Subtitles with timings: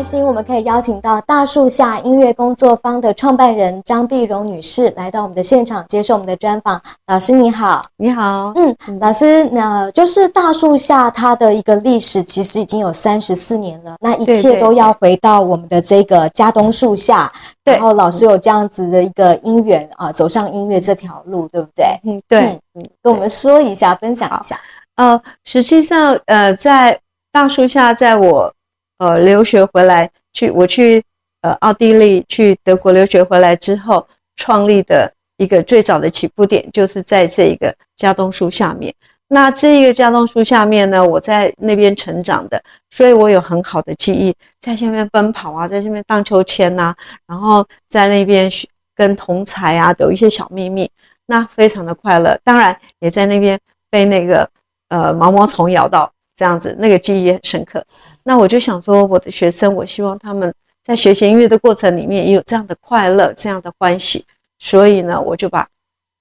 [0.00, 6.80] 开心，我们可以邀请到大树下音乐工作坊的创办人张碧荣女士来到我们的现场接受我们的专访。
[7.06, 17.32] 老师你好，你好，嗯，老师，那就是大树下它的一个历史其实已经有三十四年了，那一切都要回到我们的这个家东树下，
[17.62, 22.00] 对，然后老师有这样子的一个因缘啊，走上音乐这条路，对不对？
[22.04, 24.60] 嗯，对，嗯，跟我们说一下，分享一下。
[24.96, 28.54] 呃，实际上，呃，在大树下，在我。
[29.00, 31.02] 呃，留学回来去，我去
[31.40, 38.94] 呃奥地利，去德国留学回来之后，创立的一个最早的起步点，就是在这一个家东树下面。
[39.26, 46.94] 那这一个家东树下面呢，我在那边成长的，所以我有很好的记忆，在下面奔跑啊，在下面荡秋千呐，
[47.26, 48.50] 然后在那边
[48.94, 50.90] 跟同才啊有一些小秘密，
[51.24, 52.38] 那非常的快乐。
[52.44, 54.50] 当然也在那边被那个
[54.90, 56.12] 呃毛毛虫咬到。
[56.40, 57.84] 这样子，那个记忆也很深刻。
[58.24, 64.24] 那我就想说，我的学生，我希望他们在学习音乐的过程里面也有这样的快乐，这样的欢喜。
[64.58, 65.68] 所以呢，我就把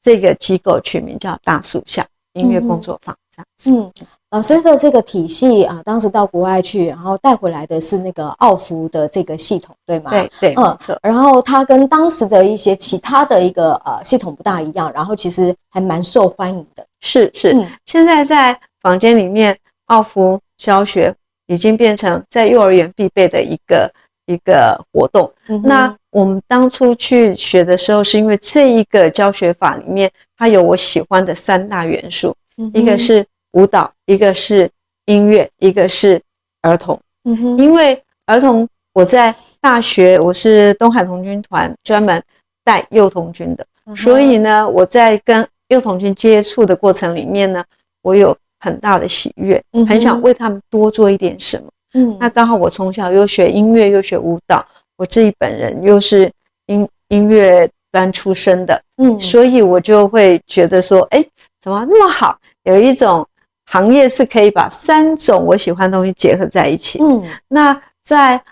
[0.04, 3.16] 这个机构取名叫大树下音乐工作坊。
[3.32, 3.72] 这样子。
[3.72, 10.12] 嗯，老师的这个体系啊，当时到国外去，然后带回来的是那个奥福的这个系统，对吗？
[10.12, 10.78] 对对，嗯。
[11.02, 16.88] 然后它跟当时的一些其他的一个呃系统不大一样，然后其实还蛮受欢迎的。
[17.00, 19.58] 是是，嗯，现在在房间里面。
[19.90, 21.16] 奥福教学
[21.48, 23.92] 已经变成在幼儿园必备的一个
[24.28, 25.34] 一个活动。
[25.48, 34.70] 嗯、那我们当初去学的时候，是因为这一个教学法里面，它有我喜欢的三大元素，嗯、一个是舞蹈，一个是
[35.06, 36.22] 音乐，一个是
[36.62, 37.02] 儿童。
[37.24, 42.24] 嗯哼，因为儿童，我在大学我是东海童军团专门
[42.64, 47.66] 带幼童军的，嗯，所以呢，我在跟幼童军接触的过程里面呢，
[48.04, 48.38] 我有。
[48.60, 51.70] 很大的喜悦，很想为他们多做一点什么。
[51.94, 56.32] 嗯，那刚好我从小又学音乐又学舞蹈，我自己本人又是
[56.68, 61.26] 音音乐班出身的，嗯，所以我就会觉得说，哎，
[61.62, 62.40] 怎么那么好？
[62.64, 63.28] 有一种
[63.66, 67.00] 行业是可以把三种我喜欢的东西结合在一起。
[67.02, 68.44] 嗯，那在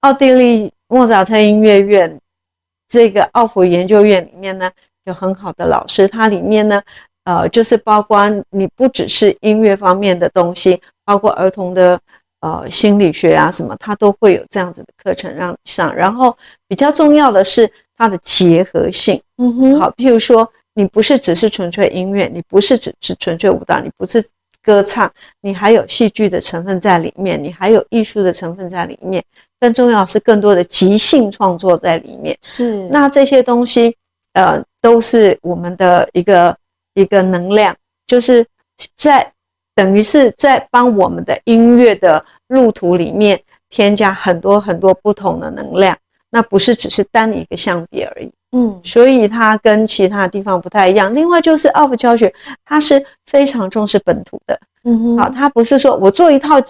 [0.00, 2.20] 奥地利莫扎特音乐院
[2.88, 4.72] 这个奥福研究院里面呢，
[5.04, 6.82] 有很好的老师，它里面呢。
[7.24, 12.00] 呃，就是包括你不只是音乐方面的东西，包括儿童的
[12.40, 15.94] 呃心理学啊什么，它都会有这样子的课程让你上。
[15.94, 24.28] 然后比较重要的是它的结合性，嗯哼，好，譬如说你不是只是纯粹音乐，你不是只是纯粹舞蹈，你不是
[24.60, 29.22] 歌唱，你还有戏剧的成分在里面，你还有艺术的成分在里面，
[29.60, 32.36] 更重要是更多的即兴创作在里面。
[32.42, 33.96] 是，那这些东西
[34.32, 36.56] 呃都是我们的一个。
[36.94, 37.76] 一个能量，
[38.06, 38.46] 就是
[38.96, 39.32] 在
[39.74, 45.98] 等于是在帮我们的音乐的路途里面添加很多很多不同的能量，
[46.30, 48.32] 那不是只是单一个项别而已。
[48.54, 51.14] 嗯，所以它跟其他地方不太一样。
[51.14, 54.60] 另外就是奥普教学，它是非常重视本土的。
[54.84, 56.62] 嗯哼，好，它不是说我做一套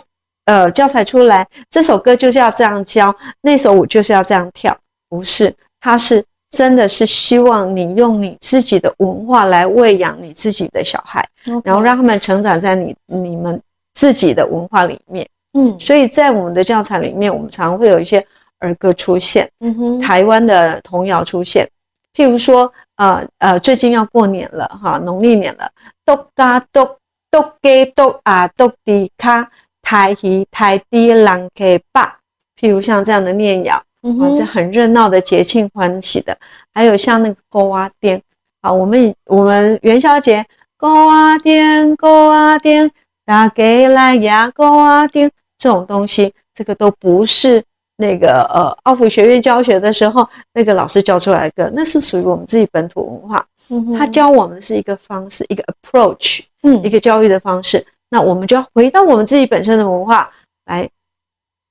[0.44, 4.78] 呃教材出来，这首歌就是要这样教，那首舞就是要这样跳，
[5.08, 6.24] 不是，它是。
[6.52, 11.62] 真的是希望你用你自己的文化来喂养你自己的小孩，okay.
[11.64, 13.62] 然后让他们成长在你你们
[13.94, 15.30] 自己的文化里面。
[15.54, 18.26] 嗯，所以在我们的教材里面，我们常会有一些
[18.58, 21.70] 儿歌出现，嗯哼，台湾的童谣出现。
[22.14, 25.72] 譬如说，呃呃，最近要过年了哈，农历年了，
[26.04, 26.96] 笃嘎笃
[27.30, 32.18] 笃给豆啊笃滴卡，台戏台滴人给把。
[32.60, 33.82] 譬如像这样的念谣。
[34.02, 36.38] 嗯，这很热闹的节庆欢喜的，
[36.74, 38.22] 还有像那个勾啊颠
[38.60, 40.46] 啊，我们我们元宵节
[40.76, 42.90] 勾啊颠勾啊颠，
[43.24, 47.64] 打给来呀勾啊颠这种东西，这个都不是
[47.96, 53.46] 那个呃奥福学院教学的时候那个老师教出来的，那是属于我们自己本土文化。
[53.68, 57.86] 嗯，他教我们的是一个方式，一个 approach，嗯，一个教育的方式。
[58.10, 60.32] 那我们就要回到我们自己本身的文化
[60.64, 60.90] 来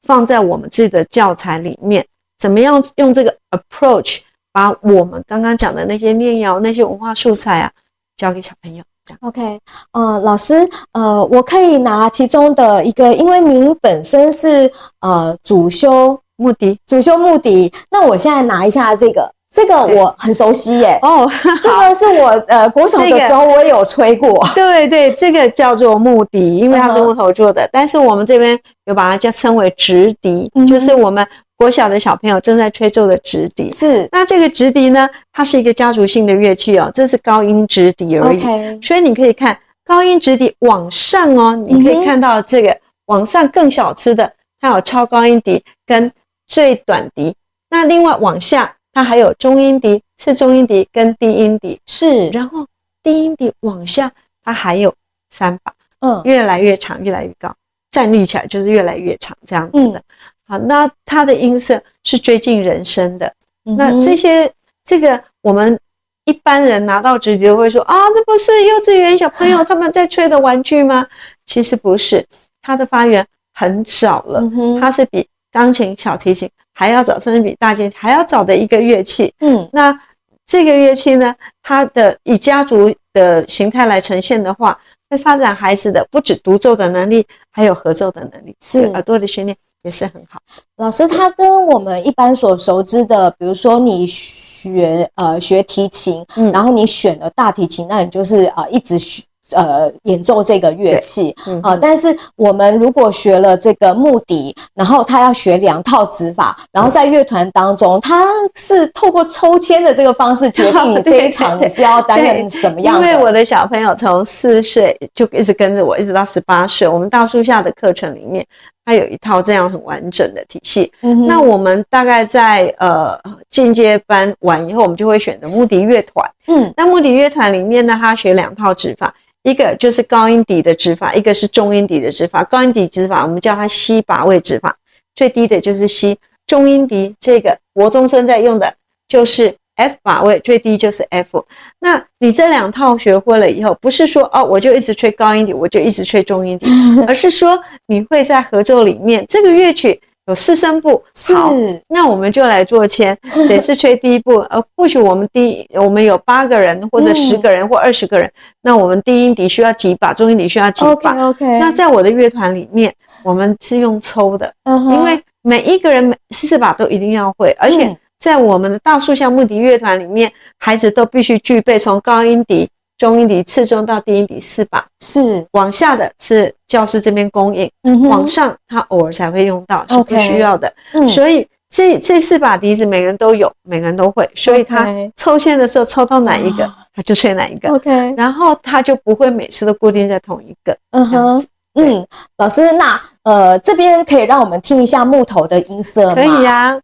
[0.01, 2.07] 放在我们自己的教材里面。
[2.41, 4.21] 怎么样用这个 approach
[4.51, 7.71] 把我们刚刚讲的那些念谣、那些文化素材啊，
[8.17, 8.83] 教给小朋友
[9.19, 9.59] ？OK，
[9.91, 20.99] 呃，老师，呃，我可以拿其中的一个，因为您本身是呃主修目的，主修目的，那我现在拿一下这个这个我很熟悉耶。
[21.01, 21.29] 哦，
[21.61, 24.47] 这个是我呃国小的时候我也有吹过。
[24.55, 27.69] 对对，这个叫做木笛，因为它是木头做的。
[27.71, 31.27] 但是我们这边有把它叫称为直笛，就是我们
[31.61, 33.69] 国小的小朋友正在吹奏的直笛。
[33.69, 34.09] 是。
[34.11, 38.81] 那这个直笛呢，它是一个家族性的乐器哦，这是高音直笛而已。
[38.81, 46.11] 所以你可以看高音直笛往上哦，你可以看到这个往上更小吃的，它有超高音笛跟
[46.47, 47.35] 最短笛。
[47.69, 51.79] 那另外往下，它还有中音笛、次中音笛跟低音笛。
[51.85, 52.65] 是，然后
[53.03, 54.95] 低音笛往下，它还有
[55.29, 57.53] 三把，嗯，越来越长，越来越高，
[57.91, 59.99] 站立起来就是越来越长这样子的。
[59.99, 60.03] 嗯、
[60.51, 63.35] 好，那它的音色是最近人声的。
[63.63, 64.51] 嗯、那这些
[64.83, 65.79] 这个我们
[66.25, 71.07] 一般人拿到直笛都会说啊，这不是幼稚园小朋友 他们在吹的玩具吗？
[71.45, 72.27] 其实不是，
[72.61, 76.49] 它的发源很早了，嗯、它是比钢琴、小提琴。
[76.73, 79.33] 还要早，甚至比大提琴还要早的一个乐器。
[79.39, 80.01] 嗯，那
[80.45, 90.39] 这个乐器呢，它的以家族的形态来呈现的话，会发展孩子的不止独奏的能力，还有合奏的能力，是耳朵的训练也是很好。
[90.77, 99.23] 老师，他跟我们一般所熟知的，比如说你学呃学提琴，嗯，然后你选了大提琴，那你就是呃一直学。
[99.53, 113.05] 呃，演奏这个乐器，啊、嗯呃，但是我们如果学了这个木笛，然后他要学两套指法，然后在乐团当中，他是透过抽签的这个方式决定 你这一场你是要担任什么样的。
[113.05, 118.47] 因为我的小朋友从四岁就一直跟着我，一直到十八岁，我们大树下的课程里面，
[118.85, 120.91] 他有一套这样很完整的体系。
[121.01, 126.31] 嗯，那我们大概在呃进阶班完以后，我们就会选择木笛乐团。
[126.47, 129.15] 嗯，那木笛乐团里面呢，它学两套指法。
[129.43, 132.43] 一个就是高音笛的指法，一个是中音笛的指法。
[132.43, 134.77] 高音笛指法我们叫它西把位指法，
[135.15, 136.19] 最低的就是西。
[136.45, 138.75] 中音笛这个国中生在用的
[139.07, 141.45] 就是 F 把位，最低就是 F。
[141.79, 146.67] 那你这两套学会了以后，不是说哦我就一直吹高音笛，我就一直吹中音笛，
[147.07, 150.01] 而是说你会在合奏里面这个乐曲。
[150.27, 151.51] 有四声部，好，
[151.89, 153.17] 那我们就来做签，
[153.47, 154.35] 谁是吹第一部？
[154.37, 161.59] 呃，或许我们第，我们有八个人，或者十个人，或二十个人，嗯，那我们低音笛需要几把，中音笛需要几把？OK OK。
[161.59, 162.93] 那在我的乐团里面，
[163.23, 164.91] 我们是用抽的，uh -huh.
[164.93, 172.69] 因为每一个人每四把都一定要会，而且在我们的大树下木笛乐团里面，孩子都必须具备从高音笛。
[172.97, 180.73] 中音笛、次中到低音笛四把，是往下的是教室这边供应，嗯，往上他偶尔才会用到，是不需要的。
[181.09, 184.85] 所以这这四把笛子每个人都有，每个人都会，所以他
[185.15, 187.69] 抽签的时候抽到哪一个，他就吹哪一个。
[187.73, 190.77] OK，然后他就不会每次都固定在同一个。
[190.91, 192.05] 嗯哼，嗯，
[192.37, 196.13] 老师，那呃这边可以让我们听一下木头的音色吗？
[196.13, 196.79] 可以呀。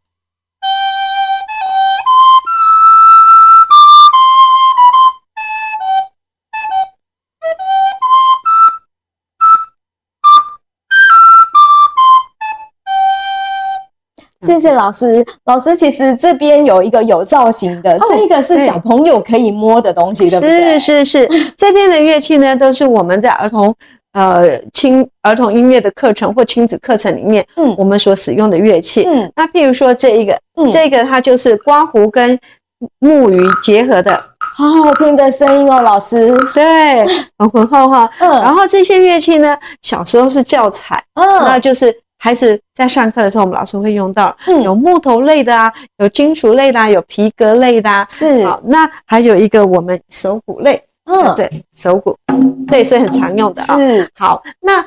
[14.47, 15.25] 谢谢老师。
[15.45, 20.79] 老师，其实这边有一个有造型的，哦、这个是小朋友可以摸的东西，对不对？
[20.79, 21.51] 是是是。
[21.57, 23.75] 这边的乐器呢，都是我们在儿童
[24.13, 29.03] 呃亲儿童音乐的课程或亲子课程里面，嗯，我们所使用的乐器。
[29.05, 32.39] 嗯，那譬如说这一个，嗯，这个它就是刮胡跟
[32.99, 36.35] 木鱼结合的，好好听的声音哦，老师。
[36.53, 37.05] 对，
[37.37, 38.09] 很浑厚哈。
[38.19, 38.29] 嗯。
[38.41, 42.01] 然后这些乐器呢，小时候是教材，嗯，那就是。
[42.27, 48.45] 孩子在上课的时候，我们老师会用到，嗯，有木头类的啊，有金属类的啊，有皮革类的啊，是。
[48.45, 52.17] 好，那还有一个我们手鼓类，嗯，对，手鼓，
[52.67, 53.77] 这也是很常用的啊。
[53.77, 54.11] 是。
[54.13, 54.85] 好，那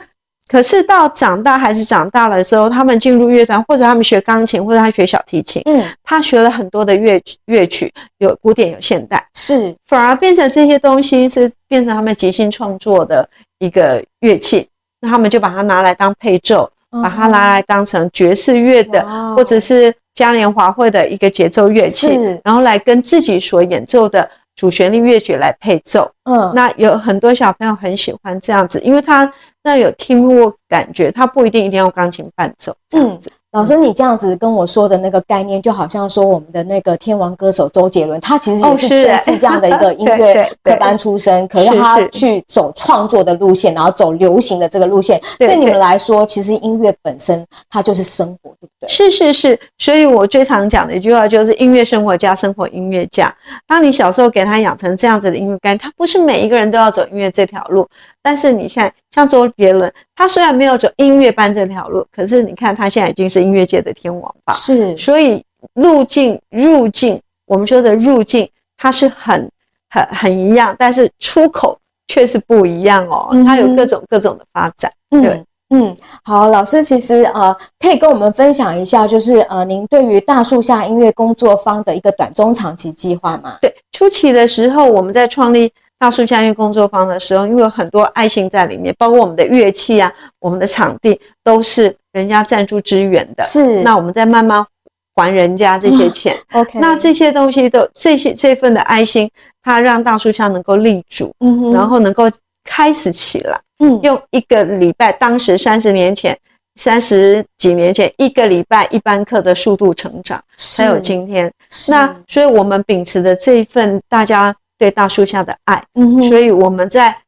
[0.49, 14.69] 可是到长大，孩子长大了的时候，他们进入乐团，或者他们学钢琴，或者他学小提琴，嗯，他学了很多的乐乐曲，有古典，有现代，是，反而变成这些东西是变成他们即兴创作的一个乐器，
[15.01, 16.71] 那他们就把它拿来当配奏。
[16.91, 22.09] 把它拿来当成爵士乐的，或者是嘉年华会的一个节奏乐器，
[22.45, 26.13] 然后来跟自己所演奏的主旋律乐曲来配奏。
[26.25, 29.33] 嗯，那有很多小朋友很喜欢这样子，因为他
[29.63, 33.31] 那有听过感觉，他不一定一定要钢琴伴奏这样子。
[33.53, 45.21] 老师，你这样子跟我说的那个概念，就好像说我们的那个天王歌手周杰伦，他其实也是正是这样的一个 音乐科班出身，可是他去走创作的路线，然后走流行的这个路线。
[45.37, 48.89] 对你们来说，其实音乐本身它就是生活，对不对？
[48.89, 53.35] 是是是，所以我最常讲的一句话就是音乐生活家，生活音乐家。
[53.67, 57.89] 当你小时候给他养成这样子的音乐概念，他不是每一个人都要走音乐这条路，
[58.23, 64.53] 但是你看，像周杰伦，他虽然没有走音乐班这条路，可是你看他现在已经是音乐界的天王吧？
[64.53, 69.51] 是，所以路径、入境我们说的入境，它是很
[69.89, 74.93] 很很一样，但是出口却是不一样哦，它有各种各种的发展。
[75.11, 83.57] 嗯、对，嗯，好，老师其实呃，可以跟我们分享一下，就是呃，您对于大树下音乐工作坊的一个短中长期计划吗？
[83.63, 85.73] 对，初期的时候我们在创立。
[86.01, 93.45] 大树下音乐工作坊的时候，因为有很多爱心在里面，包括我们的乐器啊，我们的场地都是人家赞助支援的。
[93.45, 94.67] 是，那我们再慢慢
[95.15, 96.35] 还人家这些钱。
[96.55, 99.31] 哦、OK，那这些东西都这些这份的爱心，
[99.63, 101.35] 它让大树下能够立足，
[101.75, 102.31] 然后能够
[102.65, 103.61] 开始起来。
[103.79, 106.39] 嗯，用一个礼拜，当时三十年前，
[106.77, 111.53] 三十几年前，一个礼拜一班课的速度成长，才有今天。
[111.69, 114.57] 是，那所以我们秉持的这一份大家。
[114.81, 117.19] 对大树下的爱，嗯，所以我们在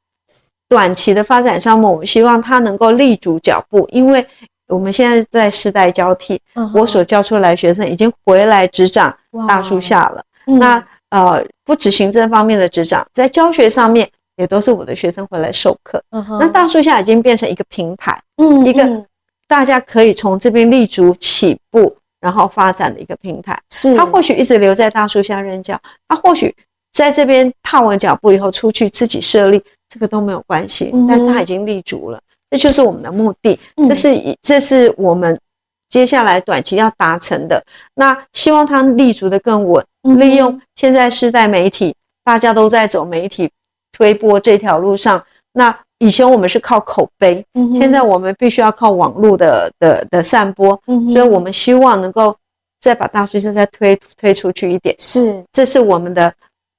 [0.71, 4.27] 短期的发展上面，我们希望他能够立足脚步，因为
[4.69, 10.25] 我们现在在世代交替，嗯、我所教出来的学生已经回来执掌大树下了。
[10.47, 16.03] 嗯、那呃，不止行政方面的执掌，在教学上面也都是我的学生回来授课。
[16.11, 19.05] 嗯，那大树下已经变成一个平台，嗯，一个
[19.47, 23.61] 大家可以从这边立足起步，然后发展的一个平台。
[23.69, 25.79] 是，他或许一直留在大树下任教，
[26.09, 26.57] 他或许。
[26.93, 30.93] 在这边踏完脚步以后，出去自己设立，这个都没有关系。
[31.09, 32.21] 但是他已经立足了，
[32.51, 33.59] 这就是我们的目的。
[33.89, 35.41] 这是这是我们
[35.89, 37.65] 接下来短期要达成的。
[37.95, 43.51] 那希望他立足的更稳，利用现在是在媒体，大家都在走媒体
[43.91, 45.25] 推播这条路上。
[45.55, 47.47] 那以前我们是靠口碑，
[47.81, 50.83] 现在我们必须要靠网络的的的散播。
[50.87, 52.37] 所以我们希望能够
[52.81, 54.95] 再把大学生再推推出去一点。
[54.99, 56.35] 是，这是我们的。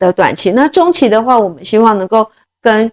[0.07, 2.31] 的短期，那中期的话，我们希望能够
[2.61, 2.91] 跟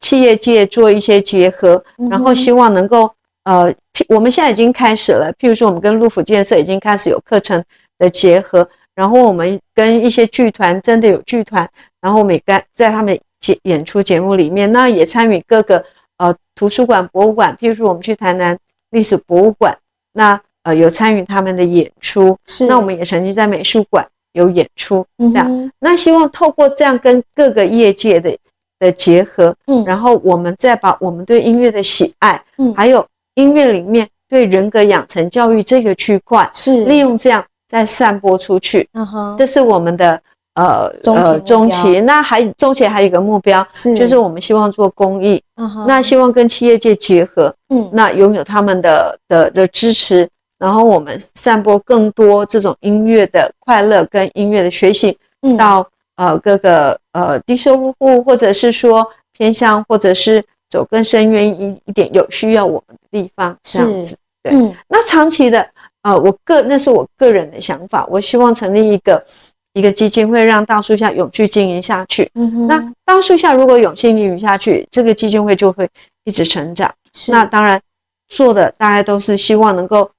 [0.00, 3.74] 企业界做一些结合，然后希望能够呃，
[4.08, 7.64] 我们现在已经开始了，譬如说我们跟陆府建设已经开始有课程
[7.96, 11.70] 的结合，然后我们跟一些剧团真的有剧团，
[12.00, 15.84] 然后我们也在在他们节演出节目里面，那也参与各个
[16.16, 18.58] 呃图书馆、博物馆，譬如说我们去台南
[18.90, 19.78] 历史博物馆，
[20.12, 24.08] 那呃有参与他们的演出，是，那我们也曾经在美术馆。
[24.32, 28.36] 有演出这样，嗯、那希望透过这样跟各个业界的
[28.78, 36.84] 的结合，嗯，然后我们再把我们对音乐的喜爱，嗯，还有音乐里面对人格养成教育这个区块，是。
[36.84, 40.22] 利用这样再散播出去，嗯哼，这是我们的
[40.54, 50.28] 呃呃中期，那还中期还有一个目标是，就是我们希望做公益，嗯哼，那希望跟企业界结合，嗯，那拥有他们的的的支持。
[50.58, 55.18] 然后我们散播更多这种音乐的快乐跟音乐的学习，
[55.56, 64.18] 到呃各个呃低收入户，或者是说偏向，或者是走更深远一一点有需要我们的地方这样子。
[64.42, 65.70] 对，嗯，那长期的
[66.02, 69.26] 呃，我个那是我个人的想法，我希望成立一个
[69.72, 72.32] 一个基金会，让大树下永续经营下去。
[72.34, 75.88] 嗯哼，那大树下如果永续经营下去，这个基金会就会
[76.24, 76.94] 一直成长。
[77.14, 77.80] 是，那当然
[78.26, 80.10] 做的大家都是希望能够。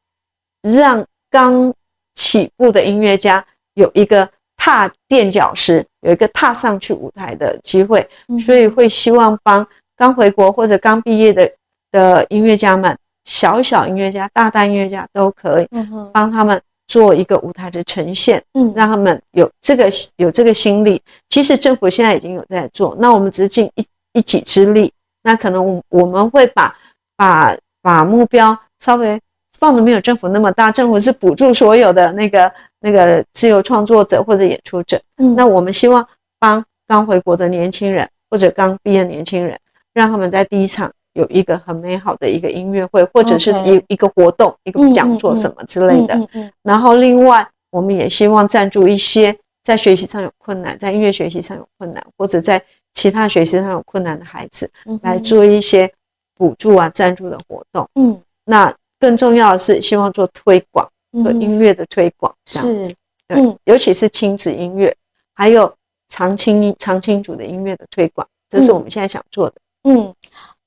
[0.61, 1.73] 让刚
[2.15, 8.09] 起步的音乐家有一个踏垫脚石，有一个踏上去舞台的机会，
[8.45, 11.53] 所以会希望帮刚回国或者刚毕业的
[11.91, 15.67] 的音乐家们，小小音乐家、大大音乐家都可以，
[16.11, 21.03] 帮他们做一个舞台的呈现，嗯，让他们有这个有这个心力。
[21.29, 24.91] 其实政府现在已经有在做，那我们只是尽一一己之力，
[25.23, 26.77] 那可能我我们会把
[27.15, 29.21] 把把目标稍微。
[29.59, 35.01] 放的没有政府那么大，政府是补助所有的那个那个自由创作者或者演出者。
[35.17, 36.07] 嗯，那我们希望
[36.39, 39.59] 帮刚回国的年轻人或者刚毕业的年轻人，
[39.93, 46.15] 让他们在第一场有一个很美好的一个音乐会，或者是一一个活动、一个讲座什么之类的。
[46.15, 46.51] 嗯嗯嗯。
[46.63, 52.63] 然后另外，我们也希望赞助一些在学习上有困难、在音乐学习上有困难，或者在
[52.93, 55.91] 其他学习上有困难的孩子，来做一些
[56.35, 57.89] 补助啊、赞助的活动。
[57.95, 58.73] 嗯，那。
[58.99, 60.89] 更重要的是，希望做推广，
[61.23, 62.95] 做音乐的推广，是，
[63.27, 64.95] 对，嗯，尤其是亲子音乐，
[65.33, 65.75] 还有
[66.09, 69.55] 长青长青组的音乐的推广，这是我们现在想做的。
[69.83, 70.13] 嗯，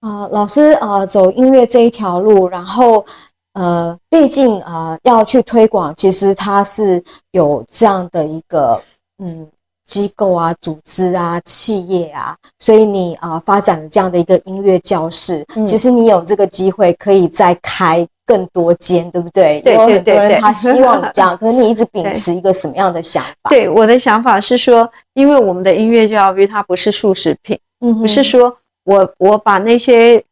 [0.00, 3.04] 啊、呃，老师啊、呃，走音乐这一条路，然后
[3.52, 8.82] 呃，毕竟啊、呃，要去推广，其实它是有这样的一个
[9.18, 9.48] 嗯。
[9.84, 19.60] 机构啊、组织啊、企业啊，所以你啊、呃、发展了这样的一个音乐教室，嗯，其实你有这个机会可以再开更多间，对不对？
[19.62, 23.50] 对对对，很多人他希望你这样， 可是你一直秉持一个什么样的想法？
[23.50, 30.24] 对，我的想法是说，因为我们的音乐教育它不是速食品，嗯，不是说我我把那些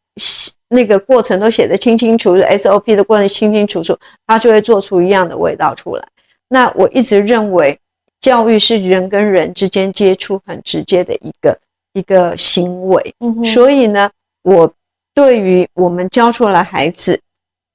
[0.69, 6.07] 那个过程都写得清清楚楚，SOP 的过程清清楚楚，它就会做出一样的味道出来。
[6.47, 7.79] 那我一直认为。
[8.21, 11.57] 教育是人跟人之间接触很直接的一个
[11.91, 14.11] 一个行为，嗯，所以呢，
[14.43, 14.75] 我
[15.15, 17.21] 对于我们教出来孩子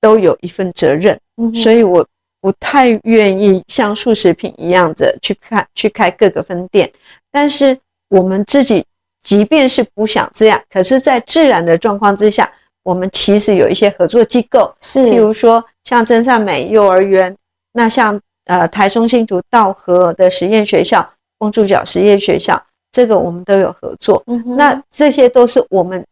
[0.07, 2.07] 都有一份责任，嗯，所以我
[2.41, 6.93] 不太愿意像速食品一样的去看去开各个分店，
[7.33, 8.85] 但是我们自己
[9.21, 12.53] 即便是不想这样，可是，在自然的状况之下，
[12.85, 17.37] 我们其实有一些合作机构，是，譬如说像真善美幼儿园，
[17.73, 18.21] 那像。
[18.49, 24.23] 呃，台中新竹道和的实验学校、公主角实验学校，这个我们都有合作。
[24.29, 26.07] 嗯，那这些都是我们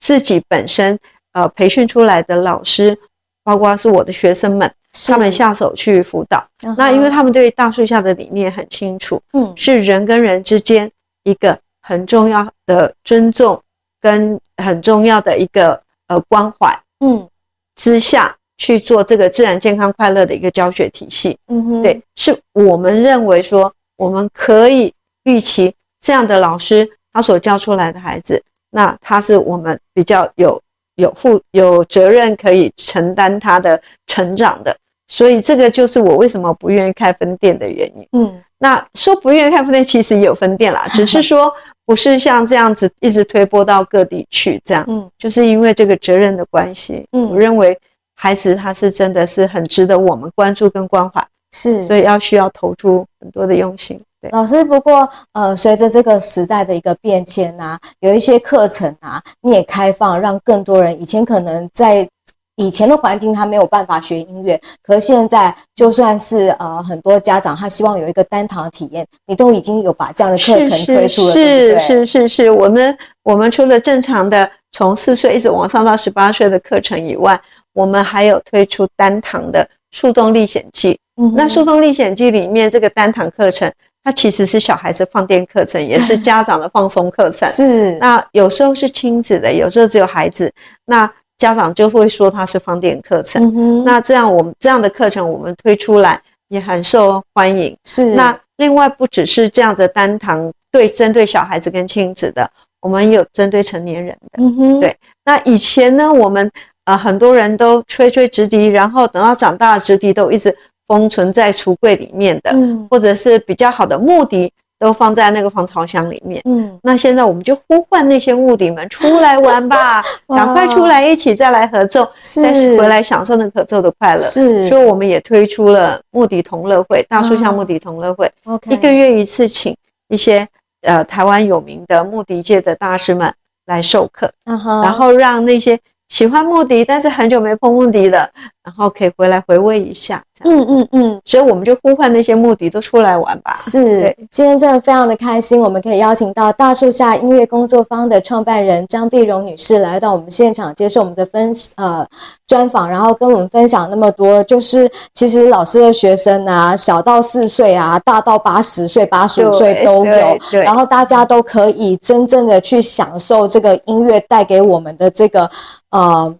[0.00, 0.98] 自己本身
[1.34, 2.98] 呃培训出来的老师，
[3.46, 4.74] 包括是我的学生们，
[5.06, 6.48] 他们下手去辅导。
[6.64, 10.90] 嗯、那因为他们对大树下的理念很清楚，嗯，是人跟人之间
[11.22, 13.62] 一个很重要的尊重
[14.00, 17.28] 跟很重要的一个呃关怀，嗯，
[17.76, 18.36] 之下。
[18.58, 30.62] 去做这个自然健康快乐的一个教学体系，嗯哼，对，是我们认为说我们可以预期这样的老师他所教出来的孩子，那他是我们比较有
[30.96, 34.76] 有负有责任可以承担他的成长的，
[35.06, 38.08] 所以这个就是我为什么不愿意开分店的原因。
[38.12, 41.54] 嗯，那说不愿意开分店，其实也有分店啦，只是说
[41.86, 47.78] 不是像这样子一直推播到各地去这样，嗯，就是因为这个责任的关系，嗯，我认为。
[48.18, 54.00] 孩子他是真的是很值得我们关注跟关怀，是，所以要需要投出很多的用心。
[54.26, 62.08] 对，老师，不过呃，随着这个时代的一个变迁啊，有一些课程啊，你也开放让更多人，以前可能在
[62.56, 77.40] 以前的环境他没有办法学音乐，可是现在就算是呃很多家长他希望有一个单堂的体验，你都已经有把这样的课程推出了，是是是是是是，我们我们除了正常的从四岁一直往上到十八岁的课程以外。
[77.76, 83.70] 我们还有推出单堂的《树洞历险记》，嗯，那《树洞历险记》里面这个单堂课程，
[84.06, 87.48] 它其实是小孩子放电课程，也是 家长的放松课程。
[87.48, 90.52] 是，那有时候是亲子的，有时候只有孩子，
[90.84, 93.52] 那家长就会说它是放电课程。
[93.52, 97.76] 嗯，那这样我们这样的课程我们推出来也很受欢迎。
[97.82, 104.38] 是，那另外不只是这样的单堂对针对小孩子跟亲子的，我们也有针对成年人的。
[104.38, 104.96] 嗯哼，对。
[105.24, 106.52] 那以前呢，我们。
[106.86, 129.76] 啊、呃，很多人都吹吹直笛，然后等到长大的直笛都一直封存在橱柜里面的，嗯，或者是比较好的木笛都放在那个防潮箱里面，嗯，那现在我们就呼唤那些木笛们出来玩吧， 赶快出来一起再来合奏，再回来享受那个合奏的快乐，是，所以我们也推出了木笛同乐会，大树下木笛同乐会，OK，一个月一次，请
[130.08, 130.48] 一些
[130.82, 135.80] 呃台湾有名的木笛界的大师们来授课，嗯，然后让那些。
[136.08, 138.30] 喜欢木笛，但是很久没碰木笛了，
[138.66, 140.24] 然后可以回来回味一下。
[140.44, 143.54] 嗯嗯嗯，所以我们就呼唤那些目的都出来玩吧。
[143.54, 152.08] 是，今天真的非常的开心，我们可以邀请到大树下音乐工作坊的创办人张碧荣女士来到我们现场接受我们的分呃
[152.46, 154.44] 专访，然后跟我们分享那么多。
[154.44, 165.50] 就是其实老师的学生啊，小到四岁啊，大到八十岁、八十五岁都有，然后大家都可以真正的去享受这个音乐带给我们的这个
[165.88, 166.34] 呃。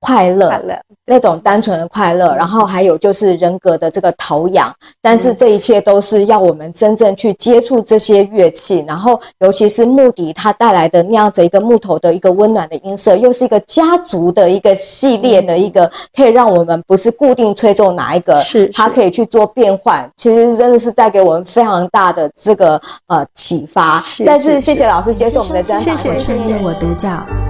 [0.00, 24.04] 快乐，快乐，那种单纯的快乐，然后还有就是人格的这个陶养，但是这一切都是要我们真正去接触这些乐器，然后尤其是木笛，它带来的那样子一个木头的一个温暖的音色，又是一个家族的一个系列的一个，可以让我们不是固定吹奏哪一个，是，它可以去做变换，其实真的是带给我们非常大的这个呃启发。
[24.24, 27.49] 再次谢谢老师接受我们的专访，谢谢谢谢，我独角。